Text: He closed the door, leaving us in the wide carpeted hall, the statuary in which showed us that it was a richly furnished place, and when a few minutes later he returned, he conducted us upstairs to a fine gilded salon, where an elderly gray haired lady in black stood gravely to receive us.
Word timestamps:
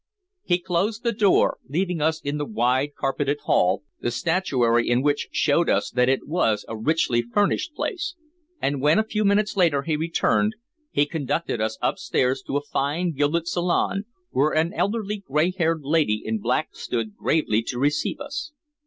He 0.41 0.57
closed 0.57 1.03
the 1.03 1.11
door, 1.11 1.59
leaving 1.69 2.01
us 2.01 2.19
in 2.21 2.39
the 2.39 2.45
wide 2.47 2.95
carpeted 2.95 3.41
hall, 3.41 3.83
the 3.99 4.09
statuary 4.09 4.89
in 4.89 5.03
which 5.03 5.27
showed 5.31 5.69
us 5.69 5.91
that 5.91 6.09
it 6.09 6.27
was 6.27 6.65
a 6.67 6.75
richly 6.75 7.21
furnished 7.21 7.75
place, 7.75 8.15
and 8.59 8.81
when 8.81 8.97
a 8.97 9.03
few 9.03 9.23
minutes 9.23 9.55
later 9.55 9.83
he 9.83 9.95
returned, 9.95 10.55
he 10.89 11.05
conducted 11.05 11.61
us 11.61 11.77
upstairs 11.83 12.41
to 12.47 12.57
a 12.57 12.61
fine 12.63 13.11
gilded 13.11 13.47
salon, 13.47 14.05
where 14.31 14.55
an 14.55 14.73
elderly 14.73 15.17
gray 15.17 15.51
haired 15.51 15.83
lady 15.83 16.23
in 16.25 16.39
black 16.39 16.69
stood 16.71 17.15
gravely 17.15 17.61
to 17.61 17.77
receive 17.77 18.19
us. 18.19 18.53